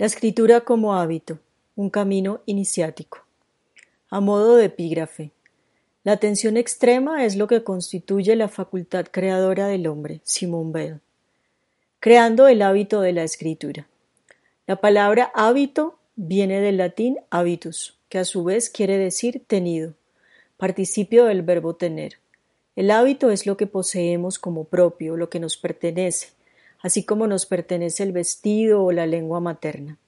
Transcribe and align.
La 0.00 0.06
escritura 0.06 0.62
como 0.62 0.94
hábito, 0.94 1.40
un 1.76 1.90
camino 1.90 2.40
iniciático. 2.46 3.18
A 4.08 4.20
modo 4.20 4.56
de 4.56 4.64
epígrafe. 4.64 5.30
La 6.04 6.12
atención 6.12 6.56
extrema 6.56 7.26
es 7.26 7.36
lo 7.36 7.46
que 7.46 7.64
constituye 7.64 8.34
la 8.34 8.48
facultad 8.48 9.08
creadora 9.10 9.66
del 9.66 9.86
hombre, 9.86 10.22
Simón 10.24 10.72
Bell. 10.72 11.00
Creando 11.98 12.48
el 12.48 12.62
hábito 12.62 13.02
de 13.02 13.12
la 13.12 13.24
escritura. 13.24 13.88
La 14.66 14.76
palabra 14.76 15.30
hábito 15.34 15.98
viene 16.16 16.62
del 16.62 16.78
latín 16.78 17.18
habitus, 17.28 17.98
que 18.08 18.20
a 18.20 18.24
su 18.24 18.42
vez 18.42 18.70
quiere 18.70 18.96
decir 18.96 19.42
tenido, 19.46 19.92
participio 20.56 21.26
del 21.26 21.42
verbo 21.42 21.76
tener. 21.76 22.16
El 22.74 22.90
hábito 22.90 23.30
es 23.30 23.44
lo 23.44 23.58
que 23.58 23.66
poseemos 23.66 24.38
como 24.38 24.64
propio, 24.64 25.18
lo 25.18 25.28
que 25.28 25.40
nos 25.40 25.58
pertenece, 25.58 26.28
así 26.82 27.04
como 27.04 27.26
nos 27.26 27.46
pertenece 27.46 28.02
el 28.02 28.12
vestido 28.12 28.84
o 28.84 28.92
la 28.92 29.06
lengua 29.06 29.40
materna. 29.40 29.98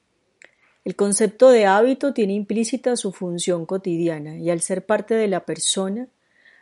El 0.85 0.97
concepto 0.97 1.51
de 1.51 1.67
hábito 1.67 2.13
tiene 2.13 2.33
implícita 2.33 2.97
su 2.97 3.13
función 3.13 3.67
cotidiana 3.67 4.37
y 4.37 4.51
al 4.51 4.61
ser 4.61 4.85
parte 4.85 5.15
de 5.15 5.29
la 5.29 5.47
persona, 5.47 6.09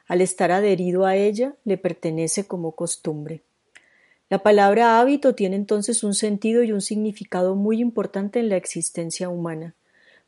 al 0.07 0.21
estar 0.21 0.53
adherido 0.53 1.07
a 1.07 1.17
ella, 1.17 1.55
le 1.65 1.79
pertenece 1.79 2.45
como 2.45 2.73
costumbre. 2.73 3.43
La 4.29 4.43
palabra 4.43 5.01
hábito 5.01 5.35
tiene 5.35 5.57
entonces 5.57 6.05
un 6.05 6.15
sentido 6.15 6.63
y 6.63 6.73
un 6.73 6.83
significado 6.83 7.57
muy 7.57 7.81
importante 7.81 8.41
en 8.41 8.49
la 8.49 8.57
existencia 8.57 9.29
humana, 9.29 9.75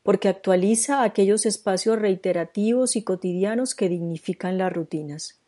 porque 0.01 0.27
actualiza 0.27 1.03
aquellos 1.03 1.45
espacios 1.45 1.99
reiterativos 1.99 2.95
y 2.95 3.03
cotidianos 3.03 3.75
que 3.75 3.89
dignifican 3.89 4.57
las 4.57 4.73
rutinas. 4.73 5.39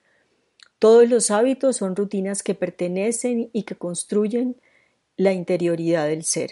Todos 0.85 1.09
los 1.09 1.31
hábitos 1.31 1.77
son 1.77 1.95
rutinas 1.95 2.43
que 2.43 2.53
pertenecen 2.53 3.49
y 3.53 3.63
que 3.63 3.73
construyen 3.73 4.55
la 5.17 5.33
interioridad 5.33 6.07
del 6.07 6.23
ser. 6.23 6.51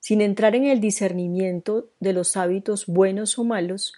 Sin 0.00 0.20
entrar 0.20 0.56
en 0.56 0.64
el 0.64 0.80
discernimiento 0.80 1.88
de 2.00 2.12
los 2.12 2.36
hábitos 2.36 2.86
buenos 2.86 3.38
o 3.38 3.44
malos, 3.44 3.92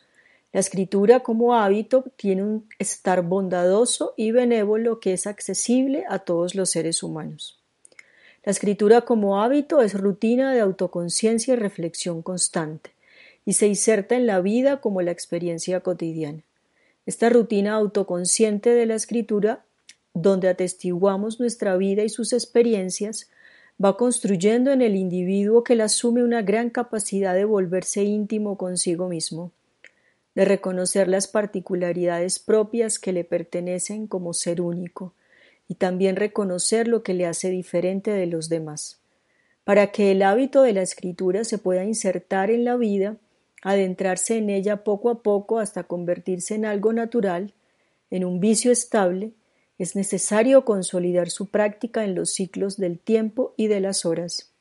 la 0.53 0.61
escritura 0.61 1.21
como 1.21 1.55
hábito 1.55 2.05
tiene 2.17 2.43
un 2.43 2.69
estar 2.79 3.23
bondadoso 3.23 4.13
y 4.15 4.31
benévolo 4.31 5.01
que 5.01 5.15
es 5.15 5.27
accesible 5.27 6.05
a 6.11 6.19
todos 6.19 6.55
los 6.55 6.69
seres 6.69 7.03
humanos. 7.03 7.59
La 8.45 8.51
escritura 8.53 9.01
como 9.07 9.41
hábito 9.41 9.81
es 9.81 9.95
rutina 9.95 10.53
de 10.53 10.61
autoconciencia 10.61 11.55
y 11.55 11.57
reflexión 11.57 12.21
constante, 12.21 12.91
y 13.47 13.55
se 13.55 13.69
inserta 13.69 14.17
en 14.17 14.27
la 14.27 14.43
vida 14.43 14.83
como 14.83 15.01
la 15.01 15.13
experiencia 15.13 15.81
cotidiana. 15.81 16.43
Esta 17.09 17.31
rutina 17.31 17.73
autoconsciente 17.73 18.69
de 18.75 18.85
la 18.85 18.95
escritura, 18.95 19.65
donde 20.13 20.51
atestiguamos 20.51 21.41
nuestra 21.41 21.75
vida 21.79 22.05
y 22.05 22.11
sus 22.11 22.35
experiencias, 22.35 23.31
va 23.83 23.97
construyendo 23.97 24.73
en 24.73 24.83
el 24.83 24.95
individuo 24.95 25.65
que 25.65 25.75
la 25.75 25.85
asume 25.85 26.23
una 26.23 26.43
gran 26.43 26.69
capacidad 26.69 27.35
de 27.35 27.47
volverse 27.47 28.03
íntimo 28.03 28.59
consigo 28.59 29.09
mismo, 29.09 29.53
de 30.35 30.45
reconocer 30.45 31.09
las 31.09 31.29
particularidades 31.29 32.41
propias 32.41 32.99
que 32.99 33.15
le 33.15 33.25
pertenecen 33.25 34.07
como 34.07 34.35
ser 34.35 34.61
único, 34.61 35.15
y 35.67 35.77
también 35.77 36.15
reconocer 36.15 36.89
lo 36.89 37.03
que 37.03 37.15
le 37.15 37.25
hace 37.25 37.49
diferente 37.49 38.11
de 38.11 38.27
los 38.27 38.51
demás. 38.51 39.01
Para 39.65 39.93
que 39.93 40.11
el 40.11 40.21
hábito 40.21 40.61
de 40.61 40.75
la 40.75 40.83
escritura 40.83 41.45
se 41.45 41.57
pueda 41.57 41.87
insertar 41.87 42.51
en 42.51 42.67
la 42.67 42.77
vida, 42.77 43.17
adentrarse 43.63 44.37
en 44.37 44.51
ella 44.51 44.85
poco 44.85 45.11
a 45.11 45.23
poco 45.23 45.59
hasta 45.59 45.85
convertirse 45.85 46.55
en 46.55 46.65
algo 46.65 46.93
natural, 46.93 47.55
en 48.11 48.25
un 48.25 48.41
vicio 48.41 48.73
estable, 48.73 49.33
es 49.79 49.95
necesario 49.95 50.65
consolidar 50.65 51.31
su 51.31 51.47
práctica 51.47 52.05
en 52.05 52.15
los 52.15 52.31
ciclos 52.33 52.77
del 52.77 52.99
tiempo 52.99 53.55
y 53.57 53.69
de 53.69 53.81
las 53.81 54.05
horas. 54.05 54.53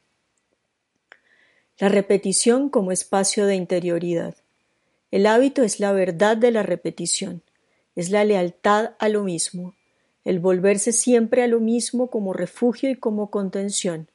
La 1.79 1.89
repetición 1.89 2.69
como 2.69 2.91
espacio 2.91 3.45
de 3.45 3.55
interioridad. 3.55 4.35
El 5.11 5.25
hábito 5.25 5.63
es 5.63 5.79
la 5.79 5.91
verdad 5.91 6.37
de 6.37 6.51
la 6.51 6.63
repetición, 6.63 7.43
es 7.95 8.09
la 8.09 8.23
lealtad 8.23 8.91
a 8.99 9.09
lo 9.09 9.23
mismo, 9.23 9.75
el 10.23 10.39
volverse 10.39 10.91
siempre 10.91 11.43
a 11.43 11.47
lo 11.47 11.59
mismo 11.59 12.09
como 12.09 12.33
refugio 12.33 12.89
y 12.89 12.95
como 12.95 13.31
contención, 13.31 14.09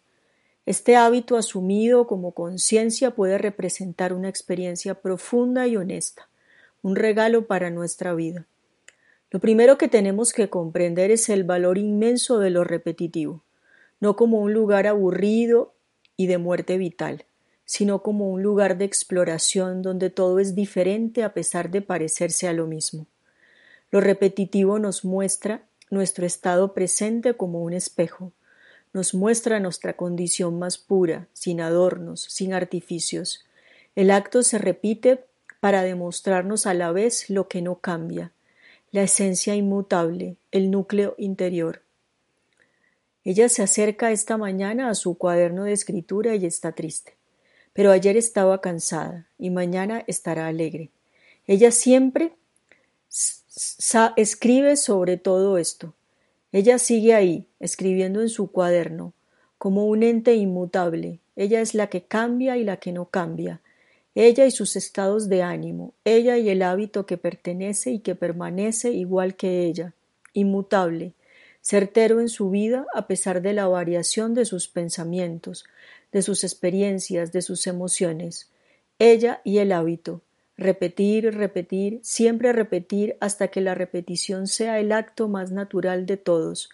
este 0.64 0.96
hábito 0.96 1.36
asumido 1.36 2.06
como 2.06 2.32
conciencia 2.32 3.10
puede 3.12 3.36
representar 3.36 4.12
una 4.12 4.28
experiencia 4.28 4.94
profunda 4.94 5.66
y 5.66 5.76
honesta, 5.76 6.28
un 6.82 6.94
regalo 6.94 7.46
para 7.46 7.70
nuestra 7.70 8.14
vida. 8.14 8.46
Lo 9.30 9.40
primero 9.40 9.78
que 9.78 9.88
tenemos 9.88 10.32
que 10.32 10.50
comprender 10.50 11.10
es 11.10 11.28
el 11.28 11.42
valor 11.42 11.78
inmenso 11.78 12.38
de 12.38 12.50
lo 12.50 12.64
repetitivo, 12.64 13.42
no 13.98 14.14
como 14.14 14.40
un 14.40 14.52
lugar 14.52 14.86
aburrido 14.86 15.74
y 16.16 16.26
de 16.26 16.38
muerte 16.38 16.76
vital, 16.76 17.24
sino 17.64 18.02
como 18.02 18.30
un 18.30 18.42
lugar 18.42 18.76
de 18.76 18.84
exploración 18.84 19.82
donde 19.82 20.10
todo 20.10 20.38
es 20.38 20.54
diferente 20.54 21.24
a 21.24 21.32
pesar 21.32 21.70
de 21.70 21.82
parecerse 21.82 22.46
a 22.46 22.52
lo 22.52 22.66
mismo. 22.66 23.06
Lo 23.90 24.00
repetitivo 24.00 24.78
nos 24.78 25.04
muestra 25.04 25.62
nuestro 25.90 26.24
estado 26.24 26.72
presente 26.72 27.34
como 27.34 27.62
un 27.62 27.72
espejo, 27.72 28.32
nos 28.92 29.14
muestra 29.14 29.60
nuestra 29.60 29.94
condición 29.94 30.58
más 30.58 30.78
pura, 30.78 31.28
sin 31.32 31.60
adornos, 31.60 32.22
sin 32.22 32.52
artificios. 32.52 33.44
El 33.94 34.10
acto 34.10 34.42
se 34.42 34.58
repite 34.58 35.24
para 35.60 35.82
demostrarnos 35.82 36.66
a 36.66 36.74
la 36.74 36.92
vez 36.92 37.30
lo 37.30 37.48
que 37.48 37.62
no 37.62 37.76
cambia, 37.76 38.32
la 38.90 39.02
esencia 39.02 39.54
inmutable, 39.54 40.36
el 40.50 40.70
núcleo 40.70 41.14
interior. 41.18 41.82
Ella 43.24 43.48
se 43.48 43.62
acerca 43.62 44.10
esta 44.10 44.36
mañana 44.36 44.90
a 44.90 44.94
su 44.94 45.16
cuaderno 45.16 45.64
de 45.64 45.72
escritura 45.72 46.34
y 46.34 46.46
está 46.46 46.72
triste. 46.72 47.16
Pero 47.72 47.90
ayer 47.90 48.16
estaba 48.16 48.60
cansada 48.60 49.28
y 49.38 49.50
mañana 49.50 50.04
estará 50.06 50.46
alegre. 50.46 50.90
Ella 51.46 51.70
siempre 51.70 52.34
escribe 54.16 54.76
sobre 54.76 55.16
todo 55.16 55.58
esto. 55.58 55.94
Ella 56.52 56.78
sigue 56.78 57.14
ahí, 57.14 57.48
escribiendo 57.60 58.20
en 58.20 58.28
su 58.28 58.52
cuaderno, 58.52 59.14
como 59.56 59.86
un 59.86 60.02
ente 60.02 60.34
inmutable. 60.34 61.20
Ella 61.34 61.62
es 61.62 61.74
la 61.74 61.86
que 61.86 62.02
cambia 62.02 62.58
y 62.58 62.64
la 62.64 62.76
que 62.76 62.92
no 62.92 63.06
cambia. 63.06 63.60
Ella 64.14 64.44
y 64.44 64.50
sus 64.50 64.76
estados 64.76 65.30
de 65.30 65.42
ánimo, 65.42 65.94
ella 66.04 66.36
y 66.36 66.50
el 66.50 66.60
hábito 66.60 67.06
que 67.06 67.16
pertenece 67.16 67.92
y 67.92 68.00
que 68.00 68.14
permanece 68.14 68.90
igual 68.90 69.36
que 69.36 69.64
ella, 69.64 69.94
inmutable, 70.34 71.14
certero 71.62 72.20
en 72.20 72.28
su 72.28 72.50
vida 72.50 72.84
a 72.92 73.06
pesar 73.06 73.40
de 73.40 73.54
la 73.54 73.66
variación 73.68 74.34
de 74.34 74.44
sus 74.44 74.68
pensamientos, 74.68 75.64
de 76.12 76.20
sus 76.20 76.44
experiencias, 76.44 77.32
de 77.32 77.40
sus 77.40 77.66
emociones. 77.66 78.50
Ella 78.98 79.40
y 79.44 79.58
el 79.58 79.72
hábito, 79.72 80.20
Repetir, 80.56 81.34
repetir, 81.34 82.00
siempre 82.02 82.52
repetir 82.52 83.16
hasta 83.20 83.48
que 83.48 83.60
la 83.60 83.74
repetición 83.74 84.46
sea 84.46 84.78
el 84.80 84.92
acto 84.92 85.28
más 85.28 85.50
natural 85.50 86.06
de 86.06 86.16
todos, 86.18 86.68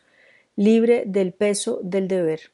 libre 0.57 1.05
del 1.07 1.33
peso 1.33 1.81
del 1.83 2.09
deber. 2.09 2.53